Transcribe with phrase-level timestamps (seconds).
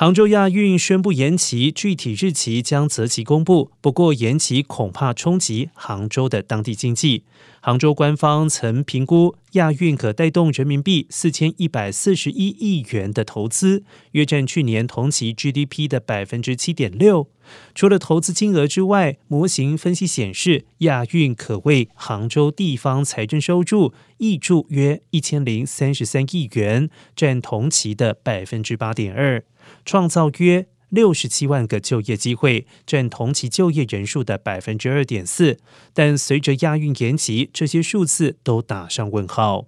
[0.00, 3.72] 杭州亚运宣布延期，具体日期将择期公布。
[3.80, 7.24] 不过，延期恐怕冲击杭州的当地经济。
[7.60, 13.82] 杭州官方曾评估亚运可带动人民币四千一百四十一亿元的投资，
[14.12, 17.28] 约占去年同期 GDP 的百分之七点六。
[17.74, 29.42] 除了投资金额之外，模型分析显示，亚运可为杭州地方财政收入益注约一千零三十三亿元，占同期的百分之八点二。
[29.84, 35.58] 创造约六十七万个就业机会，占同期就业人数的百分之二点四。
[35.92, 39.66] 但随着亚运延期，这些数字都打上问号。